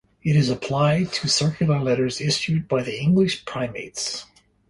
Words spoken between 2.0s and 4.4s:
issued by the English primates.